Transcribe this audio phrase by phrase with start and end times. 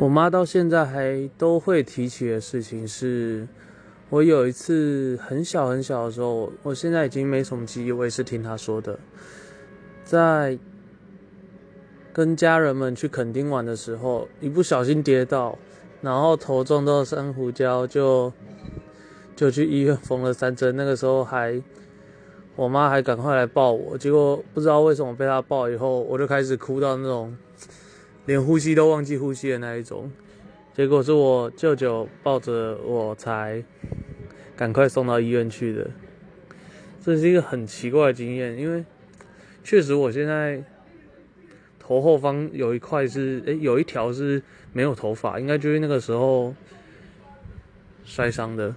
[0.00, 3.48] 我妈到现在还都会提起的事情是，
[4.10, 8.96] 我有一次很小很小的时候，我现在已经没什么记忆，我也是听她说的，
[10.04, 10.56] 在
[12.12, 15.58] 跟家人们去垦丁玩的时候，一不小心跌倒，
[16.00, 18.32] 然后头撞到珊瑚礁，就
[19.34, 20.76] 就去医院缝了三针。
[20.76, 21.60] 那个时候还，
[22.54, 27.36] 我妈还赶快来抱我，结果不知道为什么被她抱以后，我就开始哭到那种。
[28.28, 30.12] 连呼吸都忘记呼吸的那一种，
[30.74, 33.64] 结果是我舅舅抱着我才
[34.54, 35.90] 赶快送到医院去的。
[37.02, 38.84] 这是一个很奇怪的经验，因为
[39.64, 40.62] 确实我现在
[41.78, 44.42] 头后方有一块是，诶，有一条是
[44.74, 46.54] 没有头发，应该就是那个时候
[48.04, 48.74] 摔伤的。